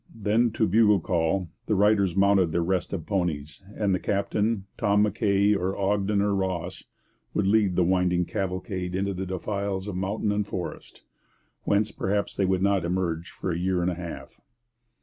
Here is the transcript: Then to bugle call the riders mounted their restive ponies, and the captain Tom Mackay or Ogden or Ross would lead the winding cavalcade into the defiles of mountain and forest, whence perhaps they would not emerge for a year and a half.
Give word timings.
Then 0.15 0.49
to 0.53 0.67
bugle 0.67 0.99
call 0.99 1.51
the 1.67 1.75
riders 1.75 2.15
mounted 2.15 2.51
their 2.51 2.63
restive 2.63 3.05
ponies, 3.05 3.61
and 3.75 3.93
the 3.93 3.99
captain 3.99 4.65
Tom 4.75 5.03
Mackay 5.03 5.53
or 5.53 5.77
Ogden 5.77 6.23
or 6.23 6.33
Ross 6.33 6.83
would 7.35 7.45
lead 7.45 7.75
the 7.75 7.83
winding 7.83 8.25
cavalcade 8.25 8.95
into 8.95 9.13
the 9.13 9.27
defiles 9.27 9.87
of 9.87 9.95
mountain 9.95 10.31
and 10.31 10.47
forest, 10.47 11.03
whence 11.65 11.91
perhaps 11.91 12.35
they 12.35 12.45
would 12.45 12.63
not 12.63 12.83
emerge 12.83 13.29
for 13.29 13.51
a 13.51 13.59
year 13.59 13.83
and 13.83 13.91
a 13.91 13.93
half. 13.93 14.41